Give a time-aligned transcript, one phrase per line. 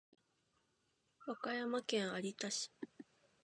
[1.19, 2.71] 和歌山県有田市